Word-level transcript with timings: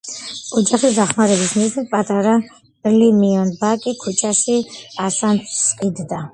ოჯახის 0.61 0.95
დახმარების 0.99 1.51
მიზნით 1.57 1.91
პატარა 1.91 2.33
ლი 2.95 3.11
მიონ 3.21 3.55
ბაკი 3.63 3.95
ქუჩაში 4.07 4.59
ასანთს 5.07 5.63
ყიდდა. 5.83 6.27